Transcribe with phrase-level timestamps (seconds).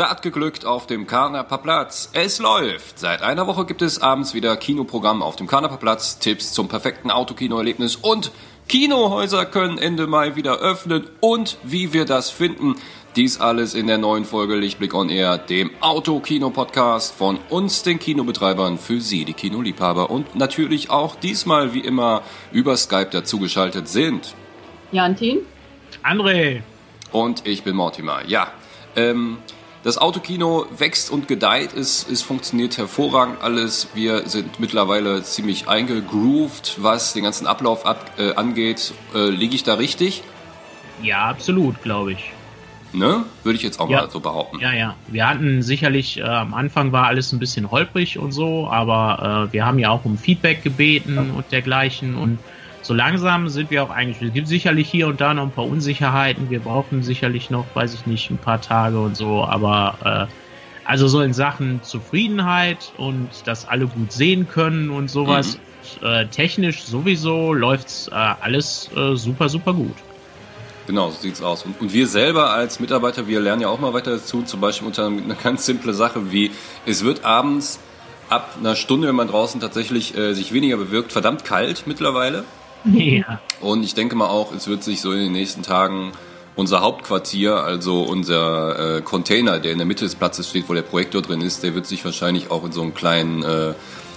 [0.00, 2.08] Start geglückt auf dem Karnaper Platz.
[2.14, 2.98] Es läuft.
[2.98, 7.10] Seit einer Woche gibt es abends wieder Kinoprogramm auf dem Karnaper Platz, Tipps zum perfekten
[7.10, 8.32] Autokinoerlebnis und
[8.66, 12.76] Kinohäuser können Ende Mai wieder öffnen und wie wir das finden.
[13.14, 18.78] Dies alles in der neuen Folge Lichtblick on Air, dem Autokino-Podcast von uns, den Kinobetreibern,
[18.78, 24.34] für Sie, die Kinoliebhaber und natürlich auch diesmal wie immer über Skype dazugeschaltet sind.
[24.92, 25.40] Jantin.
[26.02, 26.62] André.
[27.12, 28.24] Und ich bin Mortimer.
[28.26, 28.50] Ja,
[28.96, 29.36] ähm,
[29.82, 33.88] das Autokino wächst und gedeiht, es, es funktioniert hervorragend alles.
[33.94, 38.92] Wir sind mittlerweile ziemlich eingegroovt, was den ganzen Ablauf ab, äh, angeht.
[39.14, 40.22] Äh, Liege ich da richtig?
[41.02, 42.32] Ja, absolut, glaube ich.
[42.92, 43.24] Ne?
[43.44, 44.02] Würde ich jetzt auch ja.
[44.02, 44.58] mal so behaupten.
[44.60, 44.96] Ja, ja.
[45.06, 49.52] Wir hatten sicherlich, äh, am Anfang war alles ein bisschen holprig und so, aber äh,
[49.52, 51.22] wir haben ja auch um Feedback gebeten ja.
[51.36, 52.38] und dergleichen und
[52.82, 55.66] so langsam sind wir auch eigentlich, es gibt sicherlich hier und da noch ein paar
[55.66, 60.34] Unsicherheiten, wir brauchen sicherlich noch, weiß ich nicht, ein paar Tage und so, aber äh,
[60.84, 65.58] also so in Sachen Zufriedenheit und dass alle gut sehen können und sowas,
[66.00, 66.06] mhm.
[66.06, 69.96] äh, technisch sowieso läuft's äh, alles äh, super, super gut.
[70.86, 71.64] Genau, so sieht's aus.
[71.64, 74.88] Und, und, wir selber als Mitarbeiter, wir lernen ja auch mal weiter dazu, zum Beispiel
[74.88, 76.50] unter eine ganz simple Sache wie,
[76.86, 77.78] es wird abends
[78.28, 82.44] ab einer Stunde, wenn man draußen tatsächlich äh, sich weniger bewirkt, verdammt kalt mittlerweile.
[82.92, 83.40] Ja.
[83.60, 86.12] Und ich denke mal auch, es wird sich so in den nächsten Tagen
[86.56, 90.82] unser Hauptquartier, also unser äh, Container, der in der Mitte des Platzes steht, wo der
[90.82, 93.74] Projektor drin ist, der wird sich wahrscheinlich auch in so einen kleinen, äh,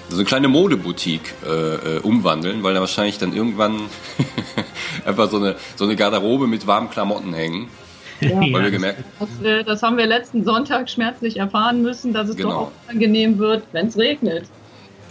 [0.09, 3.81] so eine kleine Modeboutique äh, äh umwandeln, weil da wahrscheinlich dann irgendwann
[5.05, 7.70] einfach so eine, so eine Garderobe mit warmen Klamotten hängen.
[8.20, 12.30] Ja, weil wir gemerkt das, wir, das haben wir letzten Sonntag schmerzlich erfahren müssen, dass
[12.30, 12.50] es genau.
[12.50, 14.45] doch auch unangenehm wird, wenn es regnet.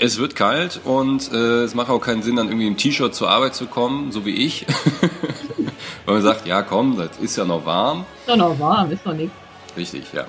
[0.04, 3.30] Es wird kalt und äh, es macht auch keinen Sinn, dann irgendwie im T-Shirt zur
[3.30, 4.66] Arbeit zu kommen, so wie ich.
[6.06, 8.04] Weil man sagt, ja komm, das ist ja noch warm.
[8.18, 9.32] Ist doch noch warm, ist doch nichts.
[9.76, 10.24] Richtig, ja.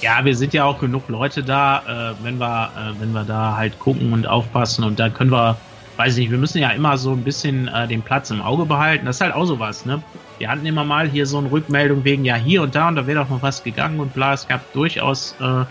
[0.00, 3.56] Ja, wir sind ja auch genug Leute da, äh, wenn wir, äh, wenn wir da
[3.56, 5.56] halt gucken und aufpassen und da können wir,
[5.96, 8.64] weiß ich nicht, wir müssen ja immer so ein bisschen äh, den Platz im Auge
[8.64, 9.06] behalten.
[9.06, 10.00] Das ist halt auch sowas, ne?
[10.38, 13.08] Wir hatten immer mal hier so eine Rückmeldung wegen ja hier und da und da
[13.08, 15.64] wäre doch noch was gegangen und bla, es gab durchaus äh,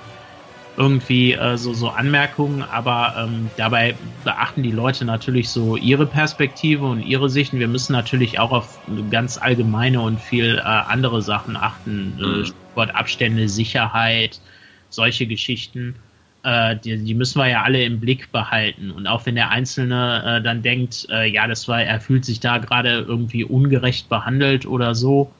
[0.78, 6.86] irgendwie äh, so, so Anmerkungen, aber ähm, dabei beachten die Leute natürlich so ihre Perspektive
[6.86, 7.60] und ihre Sichten.
[7.60, 12.18] Wir müssen natürlich auch auf ganz allgemeine und viel äh, andere Sachen achten.
[12.20, 12.46] Äh, mhm.
[12.46, 14.42] Stichwort Abstände, Sicherheit,
[14.90, 15.96] solche Geschichten.
[16.44, 18.92] Äh, die, die müssen wir ja alle im Blick behalten.
[18.92, 22.42] Und auch wenn der Einzelne äh, dann denkt, äh, ja, das war, er fühlt sich
[22.42, 25.32] da gerade irgendwie ungerecht behandelt oder so,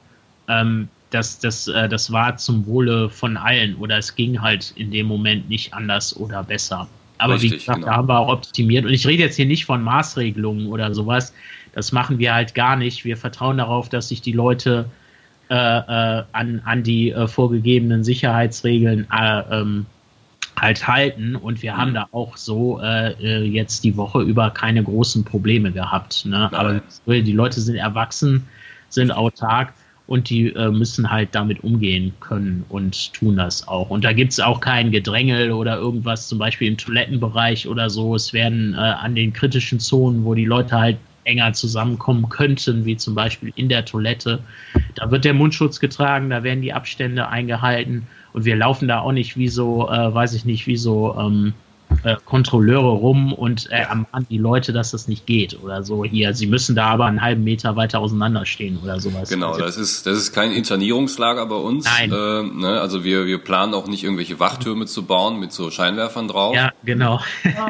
[0.48, 4.90] ähm, das, das, äh, das war zum Wohle von allen oder es ging halt in
[4.90, 6.88] dem Moment nicht anders oder besser.
[7.18, 7.88] Aber Richtig, wie gesagt, genau.
[7.88, 8.84] da haben wir auch optimiert.
[8.84, 11.32] Und ich rede jetzt hier nicht von Maßregelungen oder sowas.
[11.72, 13.04] Das machen wir halt gar nicht.
[13.04, 14.90] Wir vertrauen darauf, dass sich die Leute
[15.48, 19.86] äh, äh, an, an die äh, vorgegebenen Sicherheitsregeln äh, ähm,
[20.60, 21.36] halt halten.
[21.36, 21.76] Und wir mhm.
[21.78, 26.26] haben da auch so äh, äh, jetzt die Woche über keine großen Probleme gehabt.
[26.26, 26.50] Ne?
[26.52, 28.46] Aber die Leute sind erwachsen,
[28.90, 29.72] sind autark
[30.06, 33.90] und die äh, müssen halt damit umgehen können und tun das auch.
[33.90, 38.14] Und da gibt es auch kein Gedrängel oder irgendwas, zum Beispiel im Toilettenbereich oder so.
[38.14, 42.96] Es werden äh, an den kritischen Zonen, wo die Leute halt enger zusammenkommen könnten, wie
[42.96, 44.38] zum Beispiel in der Toilette,
[44.94, 49.12] da wird der Mundschutz getragen, da werden die Abstände eingehalten und wir laufen da auch
[49.12, 51.52] nicht wie so, äh, weiß ich nicht, wie so ähm,
[52.02, 56.34] äh, Kontrolleure rum und äh, ermahnen die Leute, dass das nicht geht oder so hier.
[56.34, 59.28] Sie müssen da aber einen halben Meter weiter auseinanderstehen oder sowas.
[59.28, 61.84] Genau, also, das ist das ist kein Internierungslager bei uns.
[61.84, 62.12] Nein.
[62.12, 62.80] Äh, ne?
[62.80, 66.54] Also wir wir planen auch nicht irgendwelche Wachtürme zu bauen mit so Scheinwerfern drauf.
[66.54, 67.20] Ja, genau.
[67.44, 67.68] Ja,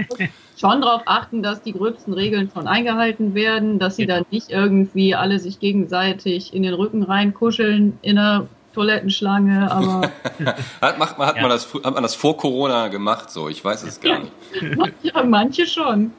[0.59, 4.17] schon darauf achten, dass die gröbsten Regeln schon eingehalten werden, dass sie ja.
[4.17, 10.11] dann nicht irgendwie alle sich gegenseitig in den Rücken reinkuscheln in einer Toilettenschlange, aber.
[10.83, 11.43] hat, macht, hat, ja.
[11.43, 13.49] man das, hat man das vor Corona gemacht so?
[13.49, 14.33] Ich weiß es gar nicht.
[15.03, 16.13] ja, manche schon.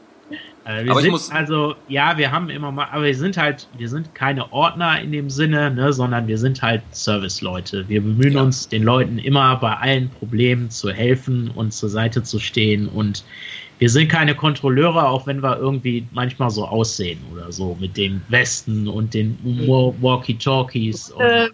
[0.66, 3.88] Also aber ich muss also ja, wir haben immer mal, aber wir sind halt, wir
[3.88, 7.88] sind keine Ordner in dem Sinne, ne, sondern wir sind halt Service-Leute.
[7.88, 8.42] Wir bemühen ja.
[8.42, 13.24] uns, den Leuten immer bei allen Problemen zu helfen und zur Seite zu stehen und
[13.80, 18.22] wir sind keine Kontrolleure, auch wenn wir irgendwie manchmal so aussehen oder so mit den
[18.30, 19.38] Westen und den
[20.02, 21.14] Walkie-Talkies.
[21.20, 21.50] Äh,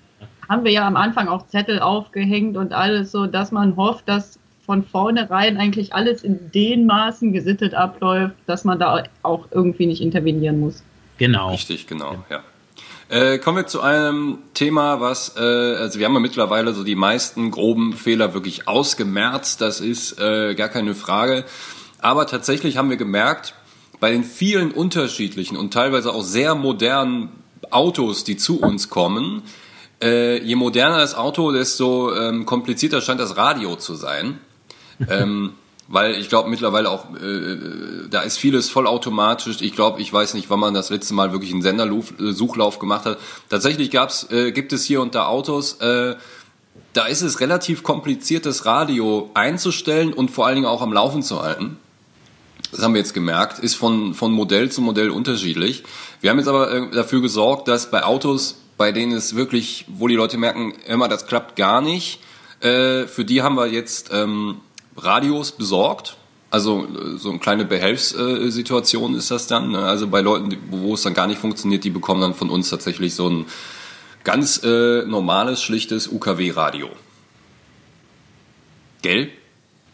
[0.53, 4.39] haben wir ja am Anfang auch Zettel aufgehängt und alles so, dass man hofft, dass
[4.65, 10.01] von vornherein eigentlich alles in den Maßen gesittet abläuft, dass man da auch irgendwie nicht
[10.01, 10.83] intervenieren muss.
[11.17, 11.49] Genau.
[11.49, 12.43] Richtig, genau, ja.
[13.09, 16.95] Äh, kommen wir zu einem Thema, was, äh, also wir haben ja mittlerweile so die
[16.95, 21.43] meisten groben Fehler wirklich ausgemerzt, das ist äh, gar keine Frage.
[21.99, 23.55] Aber tatsächlich haben wir gemerkt,
[23.99, 27.29] bei den vielen unterschiedlichen und teilweise auch sehr modernen
[27.69, 29.43] Autos, die zu uns kommen,
[30.03, 34.39] Äh, je moderner das Auto, desto ähm, komplizierter scheint das Radio zu sein.
[35.09, 35.53] ähm,
[35.87, 37.57] weil ich glaube mittlerweile auch, äh,
[38.09, 39.61] da ist vieles vollautomatisch.
[39.61, 43.17] Ich glaube, ich weiß nicht, wann man das letzte Mal wirklich einen Sendersuchlauf gemacht hat.
[43.49, 46.15] Tatsächlich gab's, äh, gibt es hier und da Autos, äh,
[46.93, 51.21] da ist es relativ kompliziert, das Radio einzustellen und vor allen Dingen auch am Laufen
[51.21, 51.77] zu halten.
[52.71, 55.83] Das haben wir jetzt gemerkt, ist von, von Modell zu Modell unterschiedlich.
[56.21, 60.07] Wir haben jetzt aber äh, dafür gesorgt, dass bei Autos, bei denen es wirklich, wo
[60.07, 62.19] die Leute merken, immer das klappt gar nicht,
[62.61, 64.57] äh, für die haben wir jetzt ähm,
[64.95, 66.17] Radios besorgt.
[66.49, 69.71] Also äh, so eine kleine Behelfssituation ist das dann.
[69.71, 69.79] Ne?
[69.79, 73.15] Also bei Leuten, wo es dann gar nicht funktioniert, die bekommen dann von uns tatsächlich
[73.15, 73.45] so ein
[74.23, 76.89] ganz äh, normales, schlichtes UKW-Radio.
[79.01, 79.29] Gell?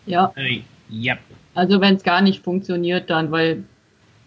[0.06, 0.32] Ja.
[0.36, 1.18] Äh, ja.
[1.56, 3.64] Also wenn es gar nicht funktioniert, dann, weil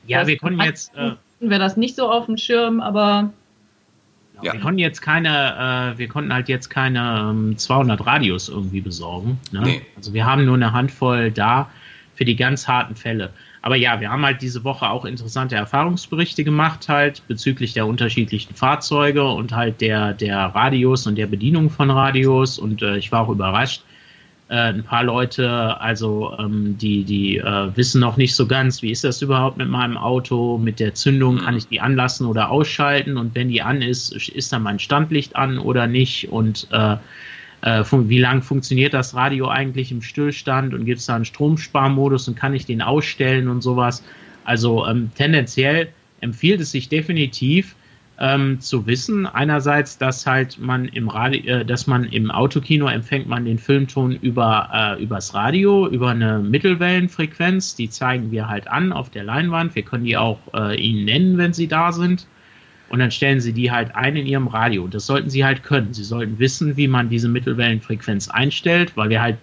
[0.06, 0.92] Ja, wir konnten jetzt.
[0.96, 3.32] Äh, wir das nicht so auf dem Schirm, aber
[4.42, 4.52] ja.
[4.52, 9.38] Wir konnten jetzt keine, äh, wir konnten halt jetzt keine ähm, 200 Radios irgendwie besorgen.
[9.50, 9.60] Ne?
[9.62, 9.82] Nee.
[9.96, 11.70] Also wir haben nur eine Handvoll da
[12.14, 13.30] für die ganz harten Fälle.
[13.62, 18.54] Aber ja, wir haben halt diese Woche auch interessante Erfahrungsberichte gemacht halt bezüglich der unterschiedlichen
[18.54, 23.22] Fahrzeuge und halt der, der Radios und der Bedienung von Radios und äh, ich war
[23.22, 23.82] auch überrascht,
[24.48, 28.90] äh, ein paar Leute, also ähm, die, die äh, wissen noch nicht so ganz, wie
[28.90, 33.16] ist das überhaupt mit meinem Auto, mit der Zündung, kann ich die anlassen oder ausschalten?
[33.16, 36.30] Und wenn die an ist, ist dann mein Standlicht an oder nicht?
[36.30, 36.96] Und äh,
[37.62, 40.74] äh, wie lang funktioniert das Radio eigentlich im Stillstand?
[40.74, 44.02] Und gibt es da einen Stromsparmodus und kann ich den ausstellen und sowas.
[44.44, 45.88] Also ähm, tendenziell
[46.20, 47.74] empfiehlt es sich definitiv,
[48.22, 49.26] ähm, zu wissen.
[49.26, 54.12] Einerseits, dass halt man im Radio, äh, dass man im Autokino empfängt man den Filmton
[54.12, 57.74] über äh, übers Radio, über eine Mittelwellenfrequenz.
[57.74, 59.74] Die zeigen wir halt an auf der Leinwand.
[59.74, 62.28] Wir können die auch äh, Ihnen nennen, wenn sie da sind.
[62.88, 64.86] Und dann stellen Sie die halt ein in Ihrem Radio.
[64.86, 65.92] Das sollten Sie halt können.
[65.92, 69.38] Sie sollten wissen, wie man diese Mittelwellenfrequenz einstellt, weil wir halt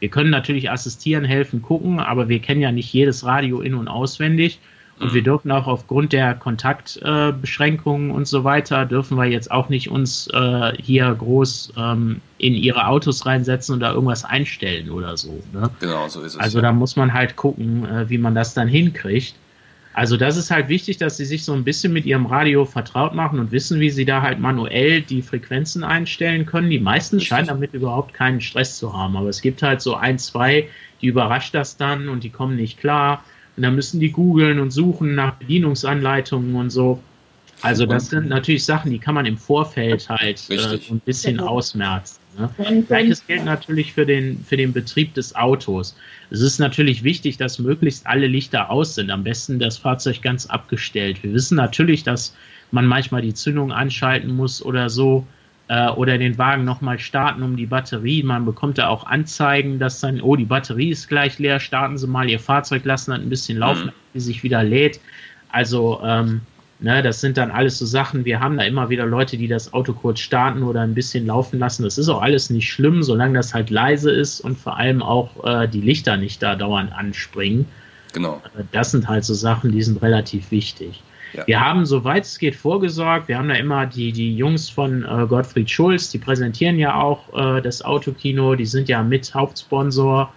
[0.00, 3.88] wir können natürlich assistieren, helfen, gucken, aber wir kennen ja nicht jedes Radio in- und
[3.88, 4.60] auswendig.
[5.00, 5.14] Und mhm.
[5.14, 9.90] wir dürfen auch aufgrund der Kontaktbeschränkungen äh, und so weiter, dürfen wir jetzt auch nicht
[9.90, 15.42] uns äh, hier groß ähm, in ihre Autos reinsetzen und da irgendwas einstellen oder so.
[15.52, 15.70] Ne?
[15.80, 16.40] Genau, so ist es.
[16.40, 16.62] Also ja.
[16.62, 19.34] da muss man halt gucken, äh, wie man das dann hinkriegt.
[19.94, 23.14] Also das ist halt wichtig, dass sie sich so ein bisschen mit ihrem Radio vertraut
[23.14, 26.68] machen und wissen, wie sie da halt manuell die Frequenzen einstellen können.
[26.68, 30.18] Die meisten scheinen damit überhaupt keinen Stress zu haben, aber es gibt halt so ein,
[30.18, 30.68] zwei,
[31.00, 33.22] die überrascht das dann und die kommen nicht klar
[33.56, 37.00] und dann müssen die googeln und suchen nach Bedienungsanleitungen und so.
[37.62, 41.40] Also das sind natürlich Sachen, die kann man im Vorfeld halt äh, so ein bisschen
[41.40, 42.18] ausmerzen.
[42.38, 42.84] Ne?
[42.86, 45.96] Gleiches gilt natürlich für den, für den Betrieb des Autos.
[46.30, 49.10] Es ist natürlich wichtig, dass möglichst alle Lichter aus sind.
[49.10, 51.22] Am besten das Fahrzeug ganz abgestellt.
[51.22, 52.34] Wir wissen natürlich, dass
[52.70, 55.26] man manchmal die Zündung anschalten muss oder so
[55.68, 58.22] äh, oder den Wagen nochmal starten um die Batterie.
[58.22, 62.06] Man bekommt da auch Anzeigen, dass dann, oh, die Batterie ist gleich leer, starten Sie
[62.06, 63.92] mal Ihr Fahrzeug, lassen dann ein bisschen laufen, mhm.
[64.14, 65.00] die sich wieder lädt.
[65.50, 66.42] Also, ähm,
[66.80, 68.24] ne, das sind dann alles so Sachen.
[68.24, 71.58] Wir haben da immer wieder Leute, die das Auto kurz starten oder ein bisschen laufen
[71.58, 71.84] lassen.
[71.84, 75.44] Das ist auch alles nicht schlimm, solange das halt leise ist und vor allem auch
[75.44, 77.66] äh, die Lichter nicht da dauernd anspringen.
[78.12, 78.42] Genau.
[78.58, 81.02] Äh, das sind halt so Sachen, die sind relativ wichtig.
[81.34, 81.46] Ja.
[81.46, 83.28] Wir haben, soweit es geht, vorgesorgt.
[83.28, 87.32] Wir haben da immer die, die Jungs von äh, Gottfried Schulz, die präsentieren ja auch
[87.34, 90.32] äh, das Autokino, die sind ja mit Hauptsponsor,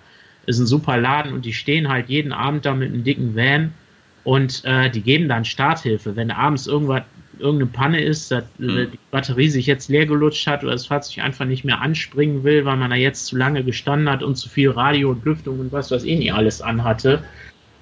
[0.47, 3.73] ist ein super Laden und die stehen halt jeden Abend da mit einem dicken Van
[4.23, 6.15] und äh, die geben dann Starthilfe.
[6.15, 7.03] Wenn abends irgendwas,
[7.39, 8.87] irgendeine Panne ist, dass mhm.
[8.91, 12.65] die Batterie sich jetzt leer gelutscht hat oder das Fahrzeug einfach nicht mehr anspringen will,
[12.65, 15.71] weil man da jetzt zu lange gestanden hat und zu viel Radio und Lüftung und
[15.71, 17.23] was, was eh nicht alles anhatte,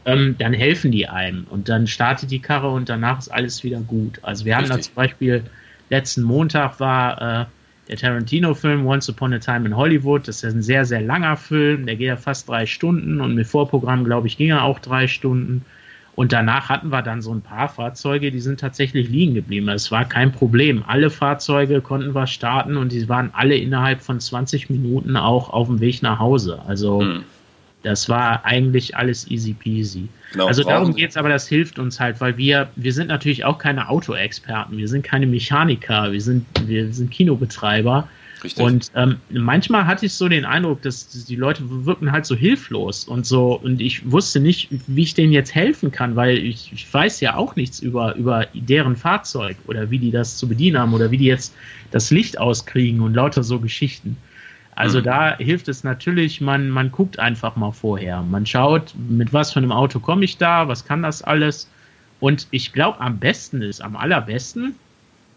[0.05, 3.79] ähm, dann helfen die einem und dann startet die Karre und danach ist alles wieder
[3.81, 4.19] gut.
[4.21, 4.77] Also wir haben Richtig.
[4.77, 5.43] da zum Beispiel
[5.89, 7.45] letzten Montag war äh,
[7.87, 10.27] der Tarantino-Film Once Upon a Time in Hollywood.
[10.27, 13.47] Das ist ein sehr, sehr langer Film, der geht ja fast drei Stunden und mit
[13.47, 15.65] Vorprogramm, glaube ich, ging er auch drei Stunden.
[16.15, 19.67] Und danach hatten wir dann so ein paar Fahrzeuge, die sind tatsächlich liegen geblieben.
[19.67, 20.83] Es war kein Problem.
[20.87, 25.67] Alle Fahrzeuge konnten wir starten und die waren alle innerhalb von 20 Minuten auch auf
[25.67, 26.61] dem Weg nach Hause.
[26.65, 27.23] Also mhm.
[27.85, 30.07] Das war eigentlich alles easy peasy.
[30.31, 33.45] Genau, also darum geht es aber, das hilft uns halt, weil wir, wir sind natürlich
[33.45, 38.09] auch keine Autoexperten, wir sind keine Mechaniker, wir sind, wir sind Kinobetreiber.
[38.43, 38.63] Richtig.
[38.63, 43.03] Und ähm, manchmal hatte ich so den Eindruck, dass die Leute wirken halt so hilflos
[43.03, 46.91] und so, und ich wusste nicht, wie ich denen jetzt helfen kann, weil ich, ich
[46.91, 50.95] weiß ja auch nichts über, über deren Fahrzeug oder wie die das zu bedienen haben
[50.95, 51.53] oder wie die jetzt
[51.91, 54.17] das Licht auskriegen und lauter so Geschichten.
[54.75, 55.03] Also mhm.
[55.03, 58.21] da hilft es natürlich, man, man guckt einfach mal vorher.
[58.21, 61.69] Man schaut, mit was für einem Auto komme ich da, was kann das alles.
[62.19, 64.75] Und ich glaube, am besten ist, am allerbesten,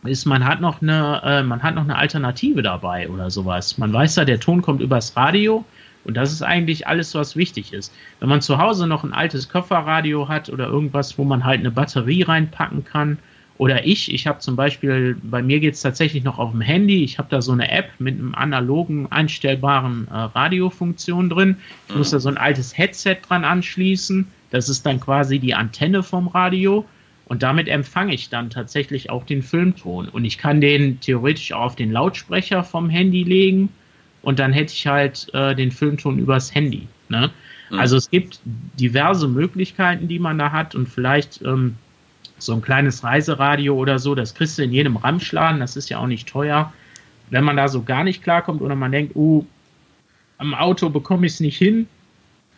[0.05, 3.79] ist, man hat noch eine, äh, man hat noch eine Alternative dabei oder sowas.
[3.79, 5.65] Man weiß ja, der Ton kommt übers Radio
[6.05, 7.93] und das ist eigentlich alles, was wichtig ist.
[8.21, 11.71] Wenn man zu Hause noch ein altes Kofferradio hat oder irgendwas, wo man halt eine
[11.71, 13.19] Batterie reinpacken kann,
[13.59, 17.03] oder ich, ich habe zum Beispiel, bei mir geht es tatsächlich noch auf dem Handy,
[17.03, 21.57] ich habe da so eine App mit einem analogen einstellbaren äh, Radiofunktion drin.
[21.89, 21.99] Ich mhm.
[21.99, 24.29] muss da so ein altes Headset dran anschließen.
[24.51, 26.87] Das ist dann quasi die Antenne vom Radio.
[27.27, 30.09] Und damit empfange ich dann tatsächlich auch den Filmton.
[30.09, 33.71] Und ich kann den theoretisch auch auf den Lautsprecher vom Handy legen.
[34.23, 36.87] Und dann hätte ich halt äh, den Filmton übers Handy.
[37.09, 37.31] Ne?
[37.71, 37.79] Mhm.
[37.79, 40.77] Also es gibt diverse Möglichkeiten, die man da hat.
[40.77, 41.75] Und vielleicht ähm,
[42.39, 45.61] so ein kleines Reiseradio oder so, das kriegst du in jedem Ramschladen.
[45.61, 46.73] Das ist ja auch nicht teuer.
[47.31, 49.45] Wenn man da so gar nicht klarkommt oder man denkt, uh,
[50.39, 51.87] am Auto bekomme ich es nicht hin,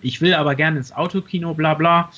[0.03, 2.11] ich will aber gerne ins Autokino, bla bla,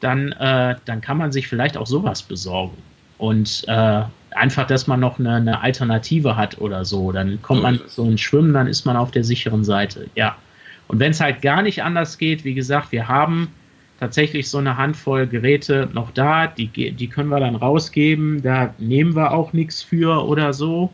[0.00, 2.76] dann, äh, dann kann man sich vielleicht auch sowas besorgen.
[3.18, 7.12] Und äh, einfach, dass man noch eine, eine, Alternative hat oder so.
[7.12, 10.08] Dann kommt man so ins Schwimmen, dann ist man auf der sicheren Seite.
[10.14, 10.36] Ja.
[10.88, 13.48] Und wenn es halt gar nicht anders geht, wie gesagt, wir haben
[14.00, 18.42] tatsächlich so eine Handvoll Geräte noch da, die, die können wir dann rausgeben.
[18.42, 20.90] Da nehmen wir auch nichts für oder so.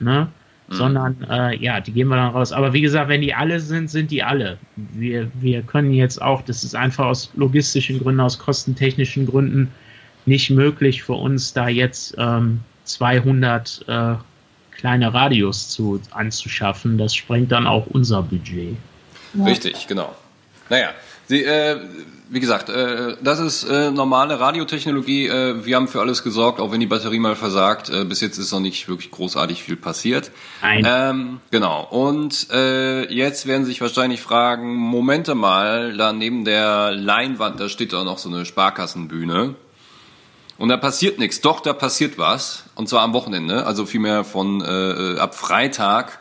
[0.00, 0.28] Ne?
[0.70, 0.74] Mhm.
[0.74, 2.52] sondern äh, ja, die gehen wir dann raus.
[2.52, 4.56] Aber wie gesagt, wenn die alle sind, sind die alle.
[4.76, 9.70] Wir, wir können jetzt auch, das ist einfach aus logistischen Gründen, aus kostentechnischen Gründen
[10.26, 14.14] nicht möglich für uns, da jetzt ähm, 200 äh,
[14.70, 16.98] kleine Radios zu, anzuschaffen.
[16.98, 18.76] Das sprengt dann auch unser Budget.
[19.34, 19.44] Ja.
[19.44, 20.14] Richtig, genau.
[20.68, 20.90] Naja,
[21.26, 21.80] Sie, äh,
[22.30, 25.26] wie gesagt, äh, das ist äh, normale Radiotechnologie.
[25.26, 27.90] Äh, wir haben für alles gesorgt, auch wenn die Batterie mal versagt.
[27.90, 30.30] Äh, bis jetzt ist noch nicht wirklich großartig viel passiert.
[30.62, 30.86] Nein.
[30.86, 31.82] Ähm, genau.
[31.90, 37.68] Und äh, jetzt werden Sie sich wahrscheinlich fragen, Momente mal, da neben der Leinwand, da
[37.68, 39.56] steht da noch so eine Sparkassenbühne.
[40.56, 41.40] Und da passiert nichts.
[41.40, 42.64] Doch, da passiert was.
[42.76, 46.19] Und zwar am Wochenende, also vielmehr von äh, ab Freitag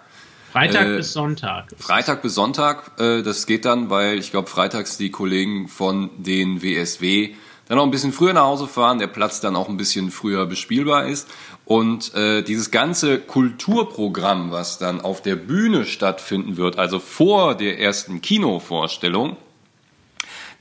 [0.52, 1.74] Freitag äh, bis Sonntag.
[1.78, 6.62] Freitag bis Sonntag, äh, das geht dann, weil ich glaube, freitags die Kollegen von den
[6.62, 7.36] WSW
[7.70, 10.48] dann auch ein bisschen früher nach Hause fahren, der Platz dann auch ein bisschen früher
[10.48, 11.30] bespielbar ist.
[11.66, 17.80] Und äh, dieses ganze Kulturprogramm, was dann auf der Bühne stattfinden wird, also vor der
[17.80, 19.38] ersten Kinovorstellung,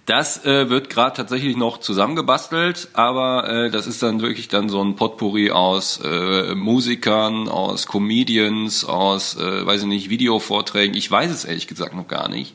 [0.08, 4.82] das äh, wird gerade tatsächlich noch zusammengebastelt, aber äh, das ist dann wirklich dann so
[4.82, 10.96] ein Potpourri aus äh, Musikern, aus Comedians, aus, äh, weiß ich nicht, Videovorträgen.
[10.96, 12.54] Ich weiß es ehrlich gesagt noch gar nicht.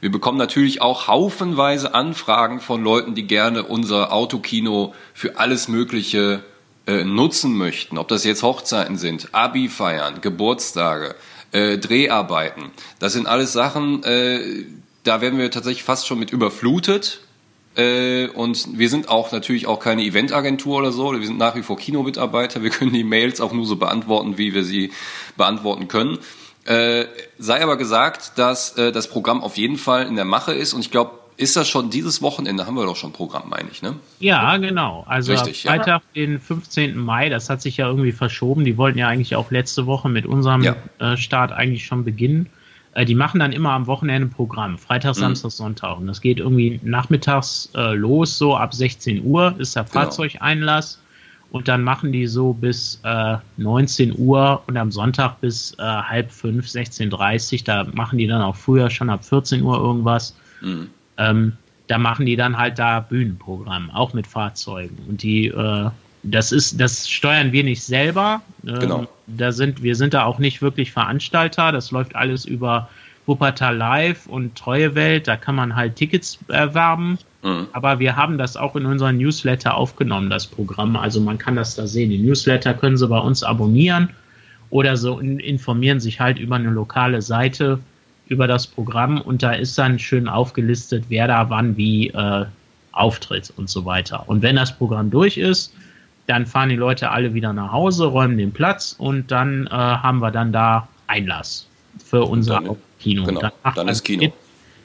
[0.00, 6.42] Wir bekommen natürlich auch haufenweise Anfragen von Leuten, die gerne unser Autokino für alles Mögliche
[6.88, 7.96] äh, nutzen möchten.
[7.96, 11.14] Ob das jetzt Hochzeiten sind, Abi feiern, Geburtstage,
[11.52, 12.72] äh, Dreharbeiten.
[12.98, 14.64] Das sind alles Sachen, äh,
[15.04, 17.20] da werden wir tatsächlich fast schon mit überflutet.
[17.74, 21.12] Äh, und wir sind auch natürlich auch keine Eventagentur oder so.
[21.12, 22.62] Wir sind nach wie vor Kinomitarbeiter.
[22.62, 24.92] Wir können die Mails auch nur so beantworten, wie wir sie
[25.36, 26.18] beantworten können.
[26.64, 27.06] Äh,
[27.38, 30.80] sei aber gesagt, dass äh, das Programm auf jeden Fall in der Mache ist und
[30.80, 32.66] ich glaube, ist das schon dieses Wochenende?
[32.66, 33.96] Haben wir doch schon Programm, meine ich, ne?
[34.20, 35.04] Ja, genau.
[35.08, 36.26] Also Richtig, Freitag, ja.
[36.26, 36.96] den 15.
[36.96, 38.64] Mai, das hat sich ja irgendwie verschoben.
[38.64, 40.76] Die wollten ja eigentlich auch letzte Woche mit unserem ja.
[40.98, 42.50] äh, Start eigentlich schon beginnen.
[42.94, 45.20] Äh, die machen dann immer am Wochenende Programm, Freitag, mhm.
[45.20, 45.98] Samstag, Sonntag.
[45.98, 49.92] Und das geht irgendwie nachmittags äh, los, so ab 16 Uhr ist der genau.
[49.94, 50.98] Fahrzeugeinlass.
[51.50, 56.30] Und dann machen die so bis äh, 19 Uhr und am Sonntag bis äh, halb
[56.32, 60.34] fünf, 16.30 Da machen die dann auch früher schon ab 14 Uhr irgendwas.
[60.62, 60.88] Mhm.
[61.18, 61.52] Ähm,
[61.88, 64.96] da machen die dann halt da Bühnenprogramm, auch mit Fahrzeugen.
[65.08, 65.90] Und die äh,
[66.22, 68.42] das ist, das steuern wir nicht selber.
[68.66, 69.08] Ähm, genau.
[69.26, 71.72] Da sind, wir sind da auch nicht wirklich Veranstalter.
[71.72, 72.88] Das läuft alles über
[73.26, 75.28] Wuppertal Live und Treue Welt.
[75.28, 77.18] Da kann man halt Tickets erwerben.
[77.42, 77.66] Mhm.
[77.72, 80.96] Aber wir haben das auch in unseren Newsletter aufgenommen, das Programm.
[80.96, 82.10] Also man kann das da sehen.
[82.10, 84.10] Die Newsletter können Sie bei uns abonnieren
[84.70, 87.80] oder so informieren sich halt über eine lokale Seite
[88.28, 92.46] über das Programm und da ist dann schön aufgelistet, wer da wann wie äh,
[92.92, 94.28] auftritt und so weiter.
[94.28, 95.74] Und wenn das Programm durch ist,
[96.26, 100.20] dann fahren die Leute alle wieder nach Hause, räumen den Platz und dann äh, haben
[100.20, 101.68] wir dann da Einlass
[102.04, 103.24] für unser dann, Kino.
[103.24, 104.32] Genau, dann, dann ist Kino.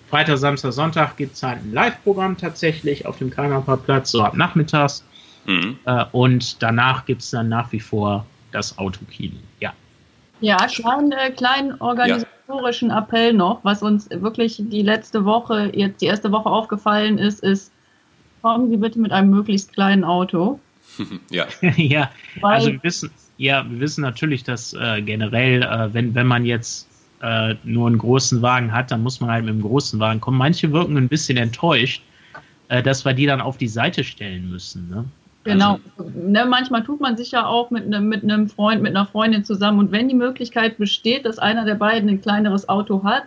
[0.10, 5.04] Freitag, Samstag, Sonntag gibt es halt ein Live-Programm tatsächlich auf dem Karnavalplatz, so ab nachmittags.
[5.46, 5.78] Mhm.
[5.86, 9.36] Äh, und danach gibt es dann nach wie vor das Autokino.
[9.60, 9.74] Ja.
[10.40, 13.00] Ja, kleinen, äh, kleinen organisatorischen ja.
[13.00, 17.72] Appell noch, was uns wirklich die letzte Woche, jetzt die erste Woche aufgefallen ist, ist,
[18.42, 20.60] kommen Sie bitte mit einem möglichst kleinen Auto.
[21.32, 21.46] ja.
[21.76, 22.12] ja,
[22.42, 26.88] also wir wissen, ja, wir wissen natürlich, dass äh, generell, äh, wenn, wenn man jetzt
[27.22, 30.38] äh, nur einen großen Wagen hat, dann muss man halt mit dem großen Wagen kommen.
[30.38, 32.04] Manche wirken ein bisschen enttäuscht,
[32.70, 34.90] äh, dass wir die dann auf die Seite stellen müssen.
[34.90, 35.06] Ne?
[35.44, 35.80] Genau.
[35.98, 39.06] Also, ne, manchmal tut man sich ja auch mit, ne, mit einem Freund, mit einer
[39.06, 39.80] Freundin zusammen.
[39.80, 43.24] Und wenn die Möglichkeit besteht, dass einer der beiden ein kleineres Auto hat,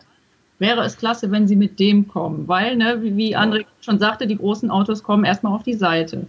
[0.59, 2.47] wäre es klasse, wenn sie mit dem kommen.
[2.47, 6.27] Weil, ne, wie, wie André schon sagte, die großen Autos kommen erstmal auf die Seite.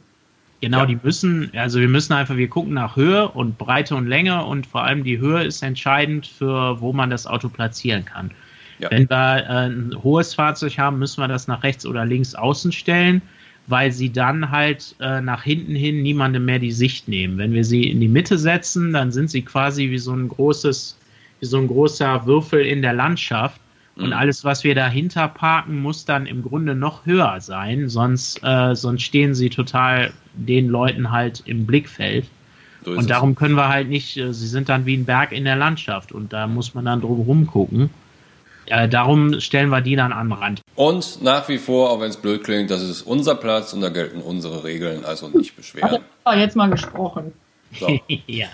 [0.62, 0.86] Genau, ja.
[0.86, 4.68] die müssen, also wir müssen einfach, wir gucken nach Höhe und Breite und Länge und
[4.68, 8.32] vor allem die Höhe ist entscheidend für, wo man das Auto platzieren kann.
[8.80, 8.92] Ja.
[8.92, 12.72] Wenn wir äh, ein hohes Fahrzeug haben, müssen wir das nach rechts oder links außen
[12.72, 13.22] stellen
[13.68, 17.38] weil sie dann halt äh, nach hinten hin niemandem mehr die Sicht nehmen.
[17.38, 20.98] Wenn wir sie in die Mitte setzen, dann sind sie quasi wie so ein großes,
[21.40, 23.60] wie so ein großer Würfel in der Landschaft.
[24.02, 24.14] Und mhm.
[24.14, 29.04] alles, was wir dahinter parken, muss dann im Grunde noch höher sein, sonst, äh, sonst
[29.04, 32.26] stehen sie total den Leuten halt im Blickfeld.
[32.84, 35.44] So und darum können wir halt nicht, äh, sie sind dann wie ein Berg in
[35.44, 37.92] der Landschaft und da muss man dann drum rumgucken.
[38.66, 40.62] Äh, darum stellen wir die dann an den Rand.
[40.76, 43.90] Und nach wie vor, auch wenn es blöd klingt, das ist unser Platz und da
[43.90, 46.02] gelten unsere Regeln, also nicht beschweren.
[46.36, 47.34] Jetzt mal gesprochen.
[47.78, 48.00] So.
[48.28, 48.48] ja.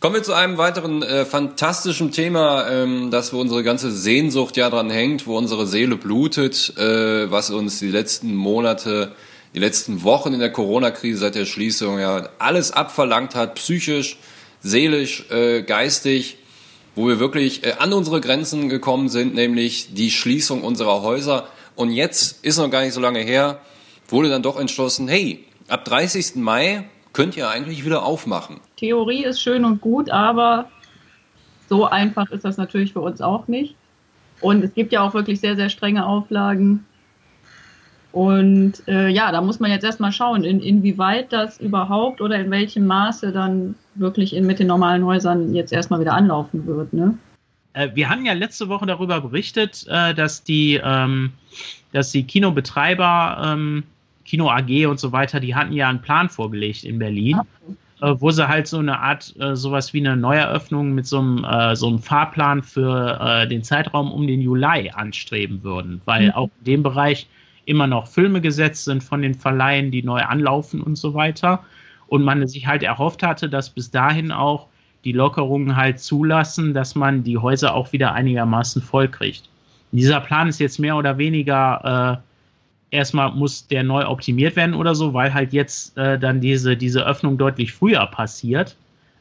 [0.00, 4.70] Kommen wir zu einem weiteren äh, fantastischen Thema, ähm, dass wo unsere ganze Sehnsucht ja
[4.70, 9.12] dran hängt, wo unsere Seele blutet, äh, was uns die letzten Monate,
[9.54, 14.16] die letzten Wochen in der Corona-Krise seit der Schließung ja alles abverlangt hat, psychisch,
[14.62, 16.38] seelisch, äh, geistig
[16.94, 21.48] wo wir wirklich äh, an unsere Grenzen gekommen sind, nämlich die Schließung unserer Häuser.
[21.76, 23.60] Und jetzt ist noch gar nicht so lange her,
[24.08, 26.36] wurde dann doch entschlossen, hey, ab 30.
[26.36, 28.60] Mai könnt ihr eigentlich wieder aufmachen.
[28.76, 30.68] Theorie ist schön und gut, aber
[31.68, 33.76] so einfach ist das natürlich für uns auch nicht.
[34.40, 36.84] Und es gibt ja auch wirklich sehr, sehr strenge Auflagen.
[38.12, 42.50] Und äh, ja, da muss man jetzt erstmal schauen, in, inwieweit das überhaupt oder in
[42.50, 46.92] welchem Maße dann wirklich in, mit den normalen Häusern jetzt erstmal wieder anlaufen wird.
[46.92, 47.16] Ne?
[47.72, 51.32] Äh, wir hatten ja letzte Woche darüber berichtet, äh, dass, die, ähm,
[51.92, 53.84] dass die Kinobetreiber, ähm,
[54.24, 57.38] Kino AG und so weiter, die hatten ja einen Plan vorgelegt in Berlin.
[57.38, 57.76] Okay.
[58.02, 61.44] Äh, wo sie halt so eine Art, äh, sowas wie eine Neueröffnung mit so einem,
[61.44, 66.30] äh, so einem Fahrplan für den Zeitraum um den Juli anstreben würden, weil mhm.
[66.32, 67.26] auch in dem Bereich
[67.66, 71.60] immer noch Filme gesetzt sind von den Verleihen, die neu anlaufen und so weiter.
[72.08, 74.66] Und man sich halt erhofft hatte, dass bis dahin auch
[75.04, 79.48] die Lockerungen halt zulassen, dass man die Häuser auch wieder einigermaßen voll kriegt.
[79.92, 82.29] Dieser Plan ist jetzt mehr oder weniger äh,
[82.90, 87.06] erstmal muss der neu optimiert werden oder so, weil halt jetzt äh, dann diese, diese
[87.06, 88.76] Öffnung deutlich früher passiert.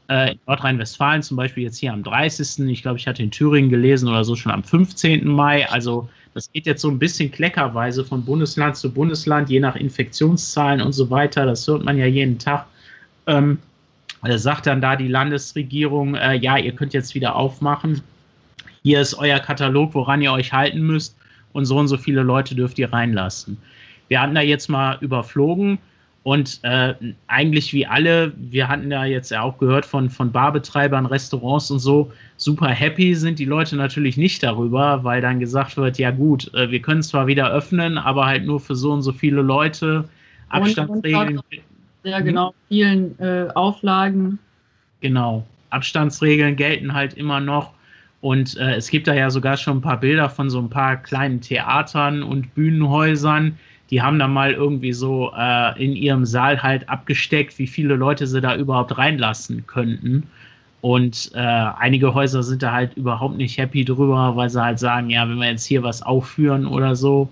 [0.09, 2.67] Äh, in Nordrhein-Westfalen zum Beispiel jetzt hier am 30.
[2.67, 5.27] Ich glaube, ich hatte in Thüringen gelesen oder so schon am 15.
[5.27, 5.69] Mai.
[5.69, 10.81] Also das geht jetzt so ein bisschen kleckerweise von Bundesland zu Bundesland, je nach Infektionszahlen
[10.81, 11.45] und so weiter.
[11.45, 12.65] Das hört man ja jeden Tag.
[13.27, 13.59] Ähm,
[14.23, 18.01] da sagt dann da die Landesregierung, äh, ja, ihr könnt jetzt wieder aufmachen.
[18.83, 21.15] Hier ist euer Katalog, woran ihr euch halten müsst.
[21.53, 23.57] Und so und so viele Leute dürft ihr reinlassen.
[24.07, 25.79] Wir hatten da jetzt mal überflogen
[26.23, 26.93] und äh,
[27.27, 31.79] eigentlich wie alle, wir hatten ja jetzt ja auch gehört von, von Barbetreibern, Restaurants und
[31.79, 36.53] so, super happy sind die Leute natürlich nicht darüber, weil dann gesagt wird, ja gut,
[36.53, 40.09] äh, wir können zwar wieder öffnen, aber halt nur für so und so viele Leute,
[40.49, 41.41] Abstandsregeln.
[42.03, 44.39] Ja, genau, vielen äh, Auflagen.
[45.01, 47.73] Genau, Abstandsregeln gelten halt immer noch.
[48.21, 50.97] Und äh, es gibt da ja sogar schon ein paar Bilder von so ein paar
[50.97, 53.57] kleinen Theatern und Bühnenhäusern,
[53.89, 58.27] die haben dann mal irgendwie so äh, in ihrem Saal halt abgesteckt, wie viele Leute
[58.27, 60.27] sie da überhaupt reinlassen könnten.
[60.81, 65.09] Und äh, einige Häuser sind da halt überhaupt nicht happy drüber, weil sie halt sagen,
[65.09, 67.29] ja, wenn wir jetzt hier was aufführen oder so,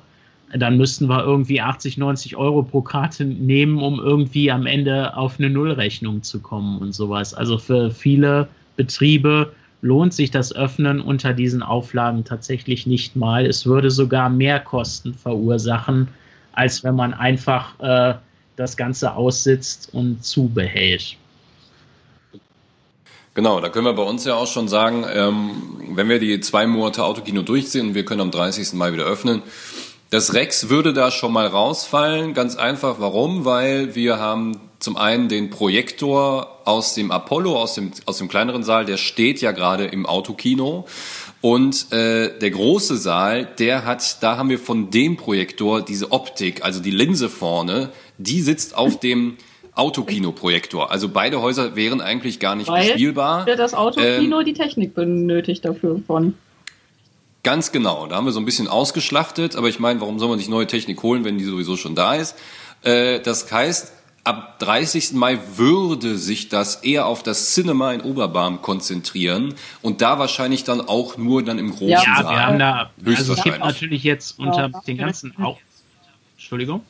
[0.54, 5.40] dann müssten wir irgendwie 80, 90 Euro pro Karte nehmen, um irgendwie am Ende auf
[5.40, 7.34] eine Nullrechnung zu kommen und sowas.
[7.34, 13.46] Also für viele Betriebe lohnt sich das Öffnen unter diesen Auflagen tatsächlich nicht mal.
[13.46, 16.08] Es würde sogar mehr Kosten verursachen,
[16.54, 18.16] als wenn man einfach äh,
[18.56, 21.16] das Ganze aussitzt und zubehält.
[23.36, 25.52] Genau, da können wir bei uns ja auch schon sagen, ähm,
[25.94, 28.74] wenn wir die zwei Monate Autokino durchziehen und wir können am 30.
[28.74, 29.44] Mai wieder öffnen,
[30.10, 32.34] das Rex würde da schon mal rausfallen.
[32.34, 33.46] Ganz einfach, warum?
[33.46, 38.64] Weil wir haben zum einen den Projektor aus dem Apollo, aus dem, aus dem kleineren
[38.64, 40.86] Saal, der steht ja gerade im Autokino.
[41.40, 46.66] Und äh, der große Saal, der hat, da haben wir von dem Projektor diese Optik,
[46.66, 49.38] also die Linse vorne, die sitzt auf dem
[49.76, 50.92] Autokino-Projektor.
[50.92, 53.46] Also beide Häuser wären eigentlich gar nicht Weil bespielbar.
[53.46, 56.34] Das Autokino ähm, die Technik benötigt dafür von.
[57.44, 58.08] Ganz genau.
[58.08, 60.68] Da haben wir so ein bisschen ausgeschlachtet, aber ich meine, warum soll man sich neue
[60.68, 62.36] Technik holen, wenn die sowieso schon da ist?
[62.84, 63.94] Äh, das heißt,
[64.28, 65.14] ab 30.
[65.14, 70.82] Mai würde sich das eher auf das Cinema in Oberbarm konzentrieren und da wahrscheinlich dann
[70.82, 72.24] auch nur dann im großen ja, Saal.
[72.24, 75.58] Ja, wir haben da, also es gibt natürlich jetzt unter ja, den ganzen auch,
[76.36, 76.82] Entschuldigung.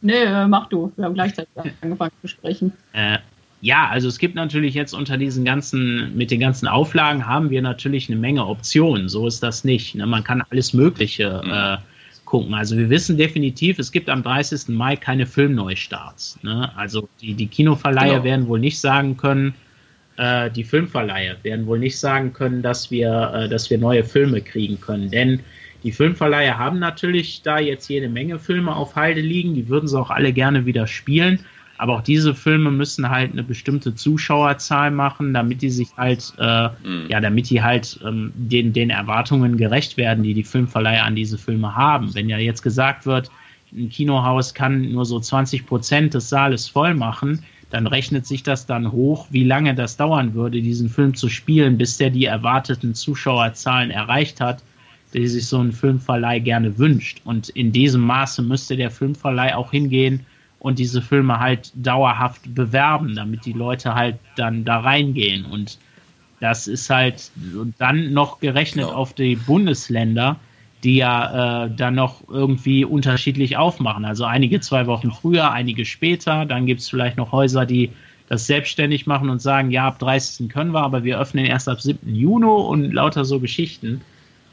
[0.00, 0.92] Nee, äh, mach du.
[0.96, 2.72] Wir haben gleichzeitig angefangen zu sprechen.
[2.92, 3.18] Äh,
[3.60, 7.60] ja, also es gibt natürlich jetzt unter diesen ganzen, mit den ganzen Auflagen haben wir
[7.60, 9.08] natürlich eine Menge Optionen.
[9.08, 9.96] So ist das nicht.
[9.96, 10.06] Ne?
[10.06, 11.50] Man kann alles Mögliche mhm.
[11.50, 11.78] äh,
[12.28, 12.52] gucken.
[12.52, 14.68] Also wir wissen definitiv, es gibt am 30.
[14.68, 16.38] Mai keine Filmneustarts.
[16.42, 16.70] Ne?
[16.76, 18.24] Also die, die Kinoverleiher genau.
[18.24, 19.54] werden wohl nicht sagen können,
[20.18, 24.42] äh, die Filmverleiher werden wohl nicht sagen können, dass wir, äh, dass wir neue Filme
[24.42, 25.10] kriegen können.
[25.10, 25.40] Denn
[25.82, 29.98] die Filmverleiher haben natürlich da jetzt jede Menge Filme auf Halde liegen, die würden sie
[29.98, 31.40] auch alle gerne wieder spielen.
[31.78, 36.68] Aber auch diese Filme müssen halt eine bestimmte Zuschauerzahl machen, damit die sich halt, äh,
[36.84, 37.06] mhm.
[37.08, 41.38] ja, damit die halt ähm, den, den Erwartungen gerecht werden, die die Filmverleiher an diese
[41.38, 42.14] Filme haben.
[42.14, 43.30] Wenn ja jetzt gesagt wird,
[43.72, 48.66] ein Kinohaus kann nur so 20 Prozent des Saales voll machen, dann rechnet sich das
[48.66, 52.94] dann hoch, wie lange das dauern würde, diesen Film zu spielen, bis der die erwarteten
[52.94, 54.62] Zuschauerzahlen erreicht hat,
[55.14, 57.20] die sich so ein Filmverleih gerne wünscht.
[57.24, 60.26] Und in diesem Maße müsste der Filmverleih auch hingehen
[60.60, 65.44] und diese Filme halt dauerhaft bewerben, damit die Leute halt dann da reingehen.
[65.44, 65.78] Und
[66.40, 68.96] das ist halt und dann noch gerechnet genau.
[68.96, 70.36] auf die Bundesländer,
[70.84, 74.04] die ja äh, dann noch irgendwie unterschiedlich aufmachen.
[74.04, 76.44] Also einige zwei Wochen früher, einige später.
[76.44, 77.90] Dann gibt es vielleicht noch Häuser, die
[78.28, 80.48] das selbstständig machen und sagen, ja, ab 30.
[80.48, 82.14] können wir, aber wir öffnen erst ab 7.
[82.14, 84.02] Juni und lauter so Geschichten.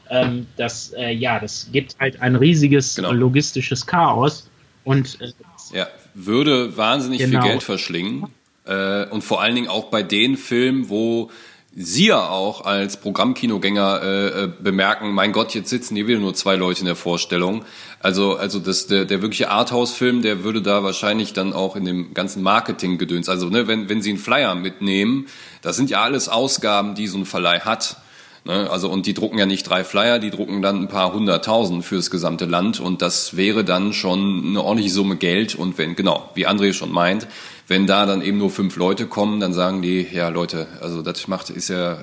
[0.08, 3.12] Ähm, das, äh, ja, das gibt halt ein riesiges genau.
[3.12, 4.50] logistisches Chaos.
[4.84, 5.32] Und äh,
[5.72, 7.42] ja, würde wahnsinnig genau.
[7.42, 8.26] viel Geld verschlingen.
[8.64, 11.30] Äh, und vor allen Dingen auch bei den Filmen, wo
[11.78, 16.32] Sie ja auch als Programmkinogänger äh, äh, bemerken, mein Gott, jetzt sitzen hier wieder nur
[16.32, 17.66] zwei Leute in der Vorstellung.
[18.00, 22.14] Also, also das, der, der wirkliche Arthouse-Film, der würde da wahrscheinlich dann auch in dem
[22.14, 25.26] ganzen Marketing-Gedöns, also ne, wenn, wenn Sie einen Flyer mitnehmen,
[25.60, 27.98] das sind ja alles Ausgaben, die so ein Verleih hat.
[28.46, 28.70] Ne?
[28.70, 32.10] Also und die drucken ja nicht drei Flyer, die drucken dann ein paar hunderttausend fürs
[32.10, 36.46] gesamte Land und das wäre dann schon eine ordentliche Summe Geld und wenn, genau, wie
[36.46, 37.26] André schon meint,
[37.66, 41.26] wenn da dann eben nur fünf Leute kommen, dann sagen die, ja Leute, also das
[41.26, 41.98] macht, ist ja,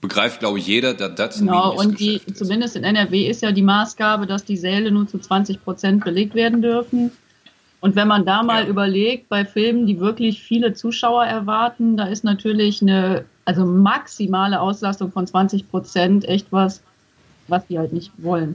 [0.00, 2.36] begreift glaube ich jeder, dass das Genau, und die, ist.
[2.36, 6.34] zumindest in NRW ist ja die Maßgabe, dass die Säle nur zu 20 Prozent belegt
[6.34, 7.10] werden dürfen.
[7.80, 8.68] Und wenn man da mal ja.
[8.68, 15.10] überlegt, bei Filmen, die wirklich viele Zuschauer erwarten, da ist natürlich eine also maximale Auslastung
[15.10, 16.82] von 20 Prozent echt was,
[17.48, 18.54] was die halt nicht wollen.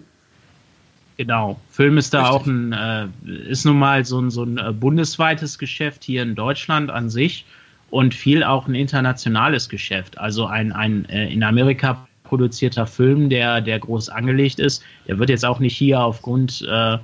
[1.17, 1.59] Genau.
[1.69, 2.35] Film ist da Richtig.
[2.35, 3.07] auch ein, äh,
[3.49, 7.45] ist nun mal so ein, so ein äh, bundesweites Geschäft hier in Deutschland an sich
[7.89, 10.17] und viel auch ein internationales Geschäft.
[10.17, 15.29] Also ein, ein äh, in Amerika produzierter Film, der, der groß angelegt ist, der wird
[15.29, 16.97] jetzt auch nicht hier aufgrund äh,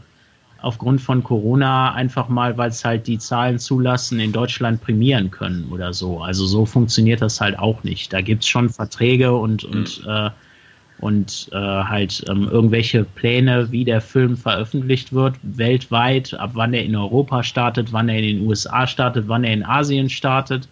[0.61, 5.67] aufgrund von Corona einfach mal, weil es halt die Zahlen zulassen, in Deutschland prämieren können
[5.71, 6.21] oder so.
[6.21, 8.13] Also so funktioniert das halt auch nicht.
[8.13, 9.79] Da gibt es schon Verträge und, mhm.
[9.79, 10.29] und, äh,
[10.99, 16.85] und äh, halt ähm, irgendwelche Pläne, wie der Film veröffentlicht wird, weltweit, ab wann er
[16.85, 20.67] in Europa startet, wann er in den USA startet, wann er in Asien startet.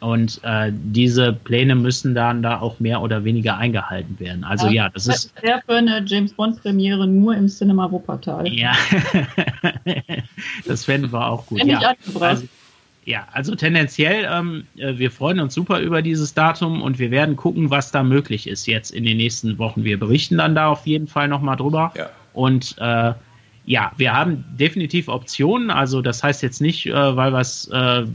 [0.00, 4.44] Und äh, diese Pläne müssen dann da auch mehr oder weniger eingehalten werden.
[4.44, 5.32] Also ja, ja das ist.
[5.42, 8.46] Wäre für eine James Bond Premiere nur im Cinema Wuppertal.
[8.52, 8.72] Ja,
[10.66, 11.64] das fänden wir auch gut.
[11.64, 11.94] Ja.
[12.20, 12.46] Also,
[13.04, 17.36] ja, also tendenziell, ähm, äh, wir freuen uns super über dieses Datum und wir werden
[17.36, 19.82] gucken, was da möglich ist jetzt in den nächsten Wochen.
[19.82, 21.92] Wir berichten dann da auf jeden Fall nochmal drüber.
[21.96, 22.10] Ja.
[22.34, 23.14] Und äh,
[23.68, 25.70] ja, wir haben definitiv Optionen.
[25.70, 28.06] Also das heißt jetzt nicht, äh, weil was, äh,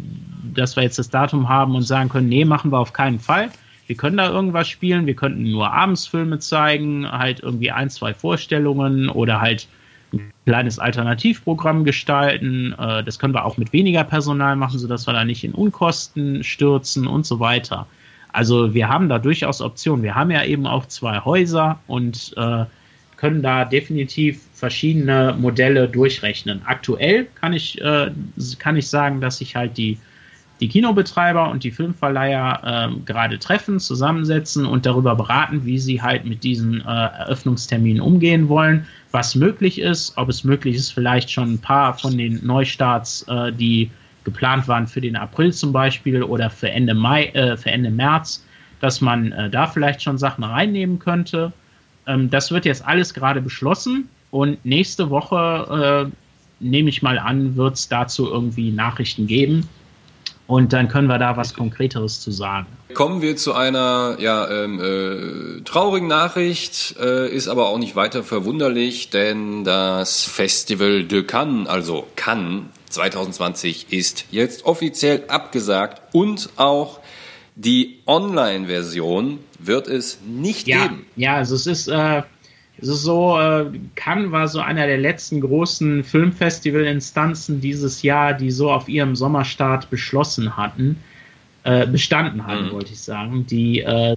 [0.56, 3.52] dass wir jetzt das Datum haben und sagen können, nee, machen wir auf keinen Fall.
[3.86, 5.06] Wir können da irgendwas spielen.
[5.06, 9.68] Wir könnten nur Abendsfilme zeigen, halt irgendwie ein, zwei Vorstellungen oder halt
[10.12, 12.74] ein kleines Alternativprogramm gestalten.
[12.74, 16.44] Äh, das können wir auch mit weniger Personal machen, sodass wir da nicht in Unkosten
[16.44, 17.86] stürzen und so weiter.
[18.32, 20.02] Also wir haben da durchaus Optionen.
[20.02, 22.66] Wir haben ja eben auch zwei Häuser und äh,
[23.24, 26.62] können da definitiv verschiedene Modelle durchrechnen.
[26.66, 28.12] Aktuell kann ich, äh,
[28.60, 29.98] kann ich sagen, dass sich halt die,
[30.60, 36.26] die Kinobetreiber und die Filmverleiher äh, gerade treffen, zusammensetzen und darüber beraten, wie sie halt
[36.26, 41.54] mit diesen äh, Eröffnungsterminen umgehen wollen, was möglich ist, ob es möglich ist, vielleicht schon
[41.54, 43.90] ein paar von den Neustarts, äh, die
[44.26, 48.46] geplant waren für den April zum Beispiel oder für Ende Mai, äh, für Ende März,
[48.82, 51.54] dass man äh, da vielleicht schon Sachen reinnehmen könnte
[52.08, 56.16] ähm, das wird jetzt alles gerade beschlossen und nächste Woche, äh,
[56.60, 59.70] nehme ich mal an, wird es dazu irgendwie Nachrichten geben.
[60.46, 62.68] Und dann können wir da was Konkreteres zu sagen.
[62.94, 68.24] Kommen wir zu einer ja, ähm, äh, traurigen Nachricht, äh, ist aber auch nicht weiter
[68.24, 77.00] verwunderlich, denn das Festival de Cannes, also Cannes 2020, ist jetzt offiziell abgesagt und auch
[77.56, 81.06] die Online-Version wird es nicht ja, geben.
[81.16, 82.24] Ja, also es ist, äh,
[82.78, 88.52] es ist so, äh, Cannes war so einer der letzten großen Filmfestival-Instanzen dieses Jahr, die
[88.52, 90.98] so auf ihrem Sommerstart beschlossen hatten,
[91.64, 92.72] äh, bestanden hatten, mhm.
[92.72, 93.46] wollte ich sagen.
[93.46, 94.16] Die, äh,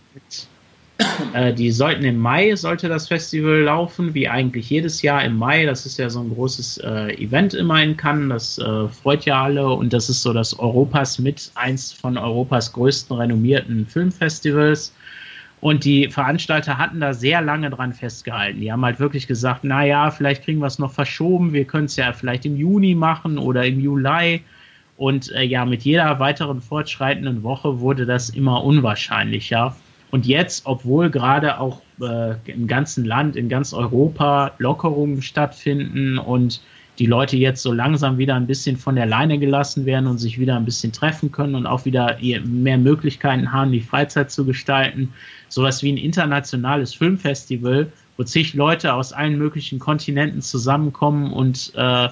[1.35, 5.67] äh, die sollten im Mai, sollte das Festival laufen, wie eigentlich jedes Jahr im Mai.
[5.67, 9.43] Das ist ja so ein großes äh, Event immer in Cannes, das äh, freut ja
[9.43, 14.93] alle und das ist so das Europas mit eins von Europas größten renommierten Filmfestivals.
[15.61, 18.61] Und die Veranstalter hatten da sehr lange dran festgehalten.
[18.61, 21.97] Die haben halt wirklich gesagt, naja, vielleicht kriegen wir es noch verschoben, wir können es
[21.97, 24.43] ja vielleicht im Juni machen oder im Juli.
[24.97, 29.75] Und äh, ja, mit jeder weiteren fortschreitenden Woche wurde das immer unwahrscheinlicher.
[30.11, 36.61] Und jetzt, obwohl gerade auch äh, im ganzen Land, in ganz Europa Lockerungen stattfinden und
[36.99, 40.39] die Leute jetzt so langsam wieder ein bisschen von der Leine gelassen werden und sich
[40.39, 45.13] wieder ein bisschen treffen können und auch wieder mehr Möglichkeiten haben, die Freizeit zu gestalten.
[45.49, 52.09] Sowas wie ein internationales Filmfestival, wo zig Leute aus allen möglichen Kontinenten zusammenkommen und, äh,